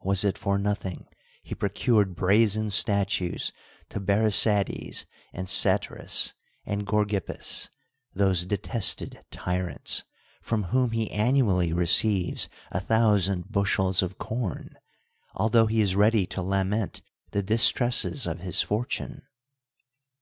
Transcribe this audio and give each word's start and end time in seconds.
Was 0.00 0.24
it 0.24 0.38
for 0.38 0.56
nothing 0.58 1.06
he 1.42 1.54
procured 1.54 2.16
brazen 2.16 2.70
statues 2.70 3.52
to 3.90 4.00
Berisades 4.00 5.04
and 5.34 5.46
Satyrus, 5.50 6.32
and 6.64 6.86
Gorgippus, 6.86 7.68
those 8.14 8.46
detested 8.46 9.22
tj^rants, 9.30 10.04
from 10.40 10.62
whom 10.62 10.92
he 10.92 11.10
annually 11.10 11.74
receives 11.74 12.48
a 12.70 12.80
thousand 12.80 13.50
bushels 13.52 14.02
of 14.02 14.16
corn, 14.16 14.78
altho 15.38 15.66
he 15.66 15.82
is 15.82 15.94
ready 15.94 16.24
to 16.28 16.40
lament 16.40 17.02
the 17.32 17.42
distresses 17.42 18.26
of 18.26 18.40
his 18.40 18.62
fortune? 18.62 19.26